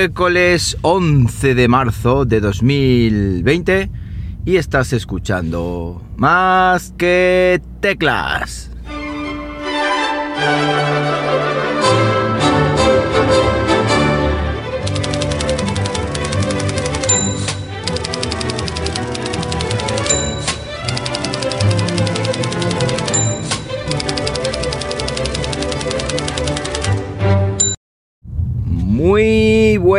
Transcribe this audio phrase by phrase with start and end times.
[0.00, 3.90] miércoles 11 de marzo de 2020
[4.46, 8.70] y estás escuchando más que teclas.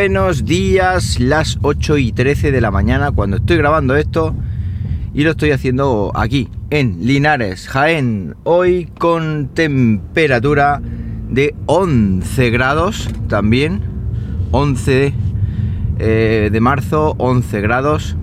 [0.02, 4.34] Buenos días, las 8 y 13 de la mañana cuando estoy grabando esto
[5.14, 10.82] y lo estoy haciendo aquí, en Linares, Jaén, hoy con temperatura
[11.30, 13.82] de 11 grados también,
[14.50, 15.14] 11
[16.00, 18.16] eh, de marzo, 11 grados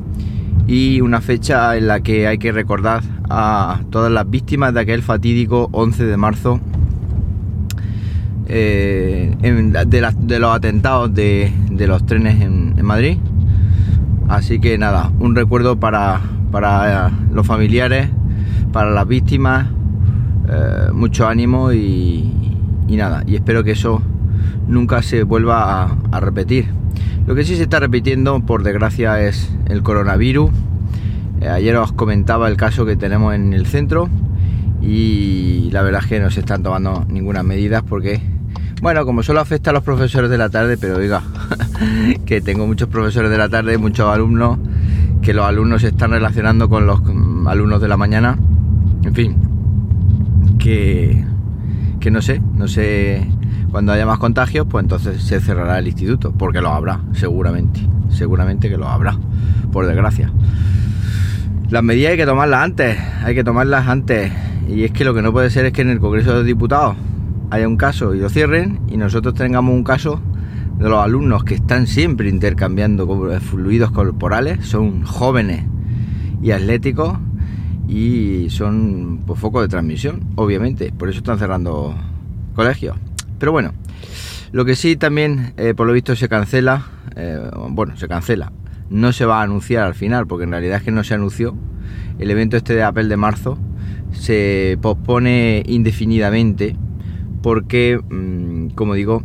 [0.66, 5.04] y una fecha en la que hay que recordar a todas las víctimas de aquel
[5.04, 6.60] fatídico 11 de marzo
[8.50, 9.36] eh,
[9.86, 11.52] de, los atentados de,
[11.86, 13.18] los trenes en, Madrid.
[14.28, 18.08] Así que nada, un recuerdo para, para los familiares,
[18.72, 19.68] para las víctimas,
[20.48, 22.56] eh, mucho ánimo y,
[22.88, 24.02] nada, y espero que eso
[24.66, 26.66] nunca se vuelva a, repetir.
[27.26, 30.50] Lo que sí se está repitiendo, por desgracia, es el coronavirus.
[31.40, 34.08] Eh, ayer os comentaba el caso que tenemos en el centro
[34.80, 38.20] y la verdad es que no se están tomando ninguna medida porque
[38.80, 41.22] bueno, como solo afecta a los profesores de la tarde, pero oiga,
[42.26, 44.58] que tengo muchos profesores de la tarde, muchos alumnos,
[45.22, 47.00] que los alumnos se están relacionando con los
[47.46, 48.38] alumnos de la mañana.
[49.04, 49.36] En fin,
[50.58, 51.24] que,
[52.00, 53.26] que no sé, no sé,
[53.70, 58.68] cuando haya más contagios, pues entonces se cerrará el instituto, porque lo habrá, seguramente, seguramente
[58.68, 59.16] que lo habrá,
[59.72, 60.30] por desgracia.
[61.70, 64.32] Las medidas hay que tomarlas antes, hay que tomarlas antes.
[64.68, 66.96] Y es que lo que no puede ser es que en el Congreso de Diputados
[67.50, 70.20] haya un caso y lo cierren y nosotros tengamos un caso
[70.78, 73.06] de los alumnos que están siempre intercambiando
[73.40, 75.64] fluidos corporales, son jóvenes
[76.40, 77.18] y atléticos
[77.88, 81.96] y son pues, foco de transmisión, obviamente, por eso están cerrando
[82.54, 82.96] colegios.
[83.38, 83.72] Pero bueno,
[84.52, 86.86] lo que sí también eh, por lo visto se cancela,
[87.16, 88.52] eh, bueno, se cancela,
[88.90, 91.56] no se va a anunciar al final, porque en realidad es que no se anunció,
[92.18, 93.58] el evento este de Apple de marzo
[94.12, 96.76] se pospone indefinidamente
[97.42, 99.22] porque, mm, como digo,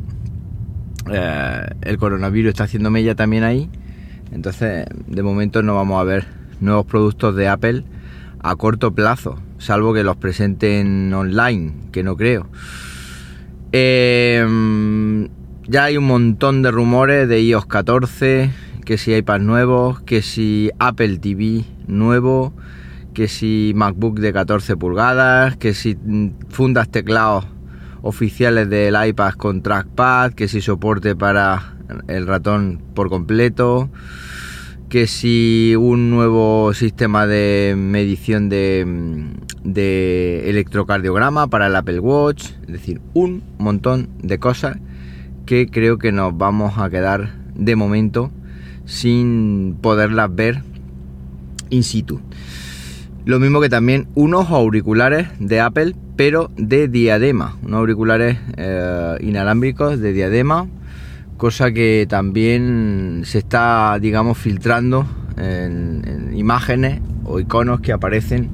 [1.12, 3.70] eh, el coronavirus está haciendo mella también ahí.
[4.32, 6.26] Entonces, de momento no vamos a ver
[6.60, 7.84] nuevos productos de Apple
[8.40, 12.48] a corto plazo, salvo que los presenten online, que no creo.
[13.72, 14.46] Eh,
[15.68, 18.52] ya hay un montón de rumores de iOS 14,
[18.86, 22.54] que si iPad nuevos, que si Apple TV nuevo,
[23.14, 27.46] que si MacBook de 14 pulgadas, que si mm, fundas teclados
[28.04, 31.74] oficiales del iPad con trackpad, que si soporte para
[32.08, 33.90] el ratón por completo,
[34.90, 38.86] que si un nuevo sistema de medición de,
[40.46, 44.78] electrocardiograma para el Apple Watch, es decir, un montón de cosas
[45.46, 48.32] que creo que nos vamos a quedar de momento
[48.86, 50.62] sin poderlas ver
[51.70, 52.22] in situ.
[53.26, 60.02] Lo mismo que también unos auriculares de Apple, pero de diadema, unos auriculares eh, inalámbricos
[60.02, 60.68] de diadema,
[61.38, 65.08] cosa que también se está, digamos, filtrando
[65.38, 68.50] en, imágenes o iconos que aparecen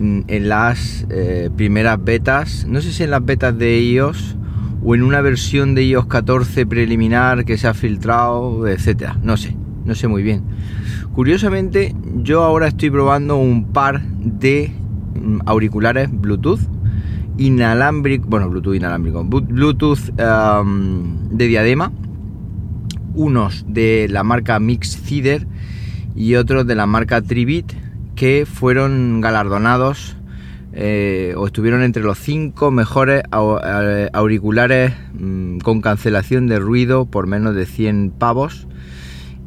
[0.00, 4.36] en, las eh, primeras betas, no sé si en las betas de iOS
[4.82, 9.56] o en una versión de iOS 14 preliminar que se ha filtrado, etcétera, no sé,
[9.84, 10.42] no sé muy bien.
[11.14, 14.72] Curiosamente, yo ahora estoy probando un par de
[15.14, 16.60] mm, auriculares Bluetooth
[17.38, 21.92] inalámbrico, bueno, Bluetooth inalámbrico, Bluetooth de diadema,
[23.14, 25.46] unos de la marca Mix Cider
[26.14, 27.72] y otros de la marca Tribit
[28.14, 30.16] que fueron galardonados
[30.72, 33.22] eh, o estuvieron entre los cinco mejores
[34.12, 38.68] auriculares mm, con cancelación de ruido por menos de 100 pavos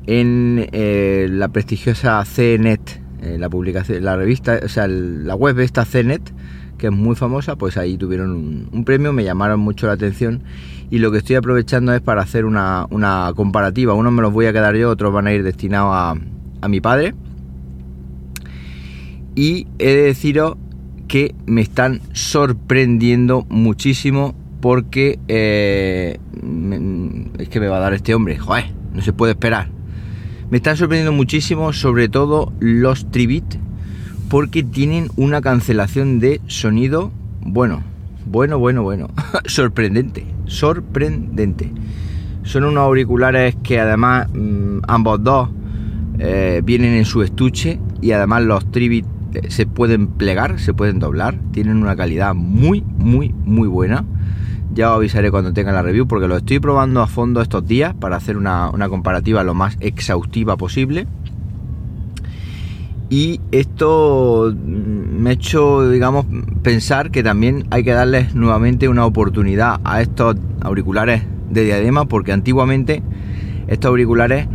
[0.08, 5.86] en eh, la prestigiosa CNET, eh, la publicación, la revista, o sea, la web esta
[5.86, 6.22] CNET,
[6.78, 10.44] que es muy famosa, pues ahí tuvieron un, premio, me llamaron mucho la atención
[10.90, 12.88] y lo que estoy aprovechando es para hacer una,
[13.36, 13.94] comparativa.
[13.94, 16.16] Unos me los voy a quedar yo, otros van a ir destinados a,
[16.62, 17.14] a mi padre.
[19.36, 20.58] Y he de deciros
[21.08, 26.18] que me están sorprendiendo muchísimo porque eh,
[27.38, 29.68] es que me va a dar este hombre, joder, no se puede esperar.
[30.54, 33.56] Me están sorprendiendo muchísimo, sobre todo los Tribit,
[34.30, 37.12] porque tienen una cancelación de sonido,
[37.42, 37.82] bueno,
[38.28, 39.10] bueno, bueno, bueno,
[39.48, 41.72] sorprendente, sorprendente.
[42.44, 45.50] Son unos auriculares que además mm, ambos dos
[46.20, 51.00] eh, vienen en su estuche y además los Tribit eh, se pueden plegar, se pueden
[51.00, 51.40] doblar.
[51.52, 54.06] Tienen una calidad muy, muy, muy buena.
[54.74, 57.94] Ya os avisaré cuando tenga la review porque lo estoy probando a fondo estos días
[57.94, 61.08] para hacer una, una comparativa lo más exhaustiva posible.
[63.10, 66.26] Y esto me ha hecho, digamos,
[66.64, 71.22] pensar que también hay que darles nuevamente una oportunidad a estos auriculares
[71.52, 73.04] de diadema porque antiguamente
[73.68, 74.48] estos auriculares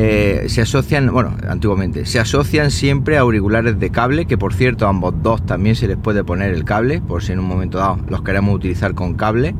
[0.00, 4.86] eh, se asocian, bueno, antiguamente, se asocian siempre a auriculares de cable, que por cierto
[4.86, 7.98] ambos dos también se les puede poner el cable, por si en un momento dado
[8.08, 9.56] los queremos utilizar con cable,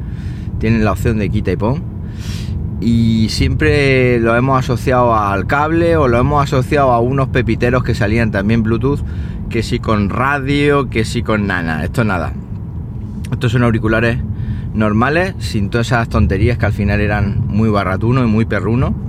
[0.61, 1.83] tienen la opción de quita y pon.
[2.81, 7.97] Y siempre lo hemos asociado al cable o lo hemos asociado a unos pepiteros que
[7.97, 9.01] salían también Bluetooth,
[9.51, 12.33] que sí con radio, que sí con nada, esto nada.
[13.33, 14.19] Estos son auriculares
[14.73, 19.09] normales, sin todas esas tonterías que al final eran muy barratuno y muy perruno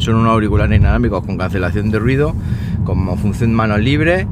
[0.00, 2.34] son unos auriculares inalámbricos con cancelación de ruido,
[2.84, 4.26] con función manos libres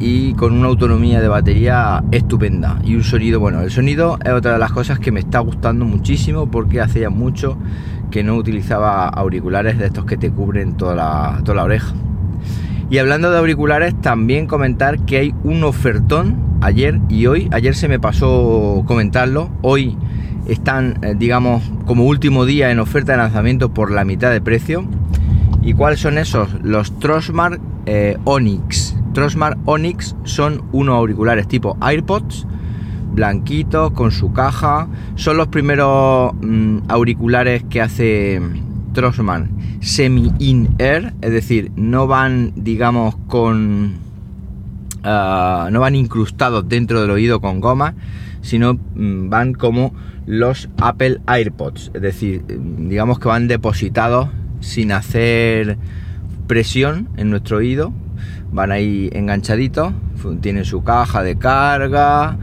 [0.00, 3.62] y con una autonomía de batería estupenda y un sonido bueno.
[3.62, 7.10] El sonido es otra de las cosas que me está gustando muchísimo porque hace ya
[7.10, 7.56] mucho
[8.10, 11.94] que no utilizaba auriculares de estos que te cubren toda la, toda la oreja.
[12.90, 17.48] Y hablando de auriculares también comentar que hay un ofertón ayer y hoy.
[17.52, 19.48] Ayer se me pasó comentarlo.
[19.62, 19.96] Hoy
[20.46, 24.84] están eh, digamos como último día en oferta de lanzamiento por la mitad de precio
[25.64, 26.48] ¿Y cuáles son esos?
[26.62, 28.96] Los Trosmar eh, Onyx.
[29.14, 32.46] Trosmar Onyx son unos auriculares tipo AirPods,
[33.12, 34.88] blanquitos, con su caja.
[35.14, 38.42] Son los primeros mm, auriculares que hace
[38.92, 39.46] Trosmar
[39.80, 43.94] semi-in-air, es decir, no van, digamos, con...
[45.02, 47.94] Ah, no van incrustados dentro del oído con goma,
[48.40, 49.94] sino mm, van como
[50.26, 54.28] los Apple AirPods, es decir, digamos que van depositados
[54.64, 55.76] sin hacer
[56.46, 57.92] presión en nuestro oído.
[58.50, 59.92] Van ahí enganchaditos,
[60.40, 62.38] tienen su caja de carga,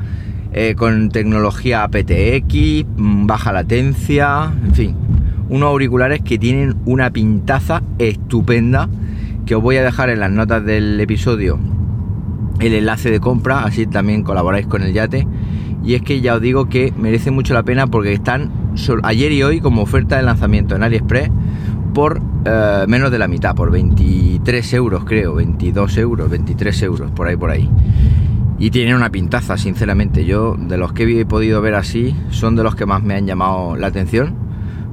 [0.53, 4.95] eh, con tecnología aptX, mm, baja latencia, en fin,
[5.49, 8.89] unos auriculares que tienen una pintaza estupenda
[9.45, 11.59] que os voy a dejar en las notas del episodio
[12.59, 15.27] el enlace de compra, así también colaboráis con el yate.
[15.83, 18.51] Y es que ya os digo que merece mucho la pena porque están
[19.03, 21.29] ayer y hoy como oferta de lanzamiento en AliExpress
[21.93, 27.27] por eh, menos de la mitad, por 23 euros creo, 22 euros, 23 euros, por
[27.27, 27.69] ahí, por ahí.
[28.59, 30.23] Y tienen una pintaza, sinceramente.
[30.23, 33.25] Yo, de los que he podido ver así, son de los que más me han
[33.25, 34.35] llamado la atención.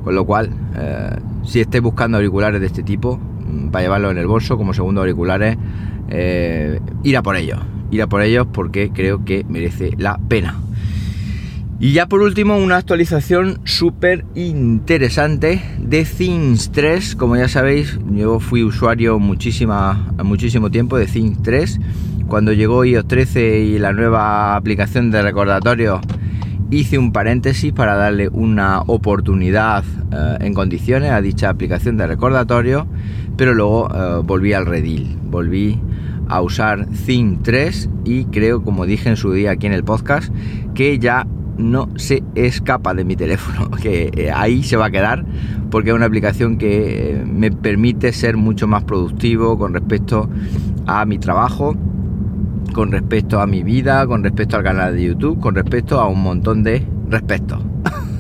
[0.04, 4.16] Con lo cual, eh, si estés buscando auriculares de este tipo, mm, para llevarlo en
[4.16, 5.58] el bolso como segundo auriculares,
[6.08, 7.58] eh, ir a por ellos.
[7.90, 10.54] Ir a por ellos porque creo que merece la pena.
[11.80, 17.14] Y ya por último, una actualización súper interesante de Things 3.
[17.14, 21.78] Como ya sabéis, yo fui usuario muchísima, muchísimo tiempo de Things 3.
[22.26, 26.00] Cuando llegó iOS 13 y la nueva aplicación de recordatorio,
[26.72, 32.88] hice un paréntesis para darle una oportunidad eh, en condiciones a dicha aplicación de recordatorio,
[33.36, 35.80] pero luego eh, volví al redil, volví
[36.28, 40.34] a usar Thing 3 y creo, como dije en su día aquí en el podcast,
[40.74, 41.26] que ya
[41.58, 45.24] no se escapa de mi teléfono, que eh, ahí se va a quedar
[45.70, 50.30] porque es una aplicación que eh, me permite ser mucho más productivo con respecto
[50.86, 51.76] a mi trabajo,
[52.72, 56.22] con respecto a mi vida, con respecto al canal de YouTube, con respecto a un
[56.22, 57.60] montón de respectos.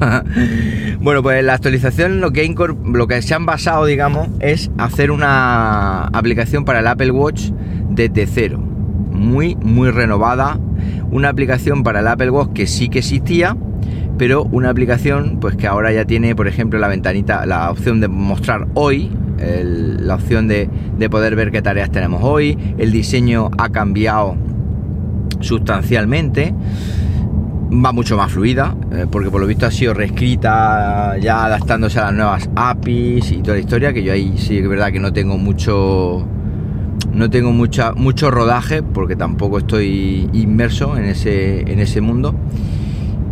[1.00, 6.04] bueno, pues la actualización lo que, lo que se han basado, digamos, es hacer una
[6.08, 7.50] aplicación para el Apple Watch
[7.90, 8.58] desde cero.
[8.58, 10.58] Muy, muy renovada,
[11.10, 13.56] una aplicación para el Apple Watch que sí que existía,
[14.18, 18.08] pero una aplicación pues que ahora ya tiene, por ejemplo, la ventanita, la opción de
[18.08, 20.68] mostrar hoy, la opción de,
[21.10, 24.36] poder ver qué tareas tenemos hoy, el diseño ha cambiado
[25.40, 26.52] sustancialmente
[27.70, 32.04] va mucho más fluida, eh, porque por lo visto ha sido reescrita ya adaptándose a
[32.04, 35.00] las nuevas APIs y toda la historia, que yo ahí sí que es verdad que
[35.00, 36.26] no tengo mucho
[37.12, 42.34] no tengo mucha, mucho rodaje porque tampoco estoy inmerso en ese, en ese mundo.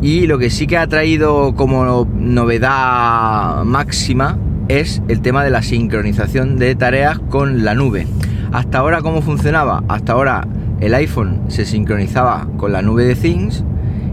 [0.02, 5.62] Y lo que sí que ha traído como novedad máxima es el tema de la
[5.62, 8.06] sincronización de tareas con la nube.
[8.52, 9.82] Hasta ahora, ¿cómo funcionaba?
[9.88, 10.46] Hasta ahora
[10.80, 13.64] el iPhone se sincronizaba con la nube de Things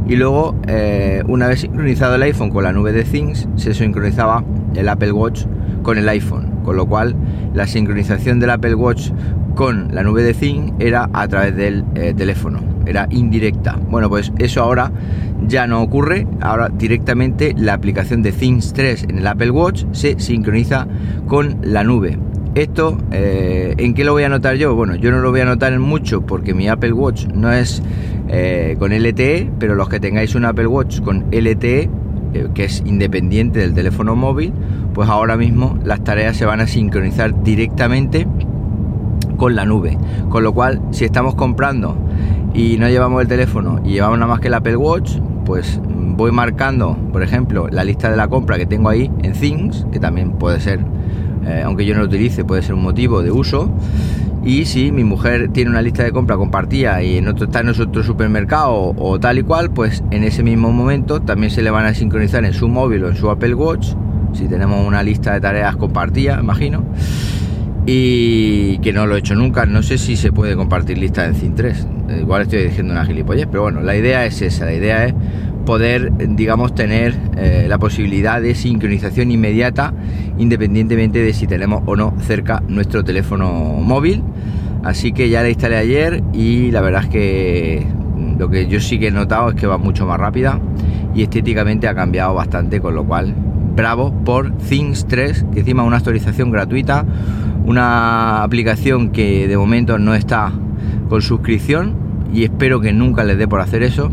[0.08, 4.44] y luego, eh, una vez sincronizado el iPhone con la nube de Things, se sincronizaba
[4.76, 5.46] el Apple Watch
[5.82, 6.52] con el iPhone.
[6.64, 7.16] Con lo cual,
[7.54, 9.12] la sincronización del Apple Watch
[9.56, 12.62] con la nube de Thing era a través del eh, teléfono.
[12.86, 13.80] era indirecta.
[13.90, 14.92] Bueno, pues eso ahora
[15.48, 16.28] ya no ocurre.
[16.42, 20.88] Ahora directamente la aplicación de Things 3 en el Apple Watch se sincroniza
[21.28, 22.18] con la nube.
[22.56, 24.76] Esto, eh, ¿en qué lo voy a notar yo?
[24.76, 27.82] Bueno, yo no lo voy a notar en mucho porque mi Apple Watch no es
[28.28, 31.90] eh, con LTE, pero los que tengáis un Apple Watch con LTE,
[32.54, 34.54] que es independiente del teléfono móvil,
[34.94, 38.28] pues ahora mismo las tareas se van a sincronizar directamente
[39.38, 39.98] con la nube.
[40.30, 41.98] Con lo cual, si estamos comprando
[42.54, 45.80] y no llevamos el teléfono y llevamos nada más que el Apple Watch, pues
[46.16, 50.00] voy marcando, por ejemplo, la lista de la compra que tengo ahí en Things, que
[50.00, 50.80] también puede ser,
[51.46, 53.72] eh, aunque yo no lo utilice, puede ser un motivo de uso.
[54.46, 57.70] Y si mi mujer tiene una lista de compra compartida y en otro está en
[57.70, 61.86] otro supermercado o tal y cual, pues en ese mismo momento también se le van
[61.86, 63.94] a sincronizar en su móvil o en su Apple Watch.
[64.34, 66.84] Si tenemos una lista de tareas compartida, imagino
[67.86, 69.66] y que no lo he hecho nunca.
[69.66, 71.88] No sé si se puede compartir lista en Cin 3.
[72.20, 74.66] Igual estoy diciendo una gilipollez, pero bueno, la idea es esa.
[74.66, 75.14] La idea es
[75.66, 79.94] poder, digamos, tener eh, la posibilidad de sincronización inmediata,
[80.38, 84.24] independientemente de si tenemos o no cerca nuestro teléfono móvil.
[84.84, 87.88] Así que ya la instalé ayer y la verdad es que
[88.38, 90.60] lo que yo sí que he notado es que va mucho más rápida
[91.16, 93.34] y estéticamente ha cambiado bastante, con lo cual
[93.76, 97.06] bravo por Things 3, que encima una actualización gratuita
[97.66, 100.52] una aplicación que de momento no está
[101.10, 101.96] con suscripción
[102.34, 104.12] y espero que nunca les dé por hacer eso.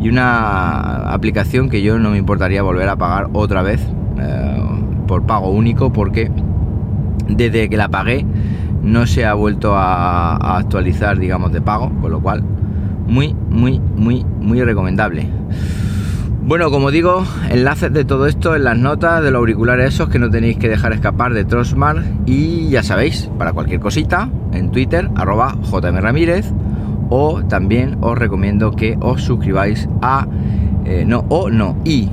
[0.00, 3.80] Y una aplicación que yo no me importaría volver a pagar otra vez
[4.20, 4.62] eh,
[5.06, 6.30] por pago único porque
[7.28, 8.24] desde que la pagué
[8.82, 12.44] no se ha vuelto a, a actualizar digamos de pago, con lo cual
[13.08, 15.28] muy, muy, muy, muy recomendable.
[16.48, 20.18] Bueno, como digo, enlaces de todo esto en las notas de los auriculares esos que
[20.18, 25.10] no tenéis que dejar escapar de Trosmar y ya sabéis, para cualquier cosita, en Twitter,
[25.14, 26.50] arroba jmramírez
[27.10, 30.26] o también os recomiendo que os suscribáis a...
[30.86, 32.08] Eh, no, o no, y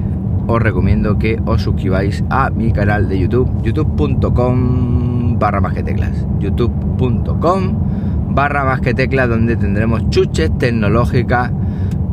[0.48, 6.28] os recomiendo que os suscribáis a mi canal de YouTube, youtube.com barra más que teclas,
[6.40, 11.54] youtube.com barra más que teclas donde tendremos chuches tecnológicas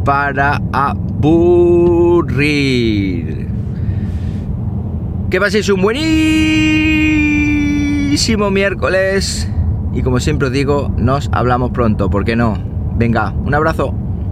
[0.05, 1.83] para aburrir.
[5.31, 6.03] Que paséis un buenísimo
[8.51, 9.49] miércoles.
[9.95, 12.57] Y como siempre os digo, nos hablamos pronto, ¿por qué no?
[12.97, 13.95] Venga, un abrazo.